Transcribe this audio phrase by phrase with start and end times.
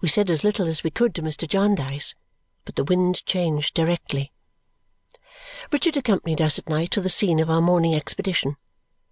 [0.00, 1.46] We said as little as we could to Mr.
[1.46, 2.16] Jarndyce,
[2.64, 4.32] but the wind changed directly.
[5.70, 8.56] Richard accompanied us at night to the scene of our morning expedition.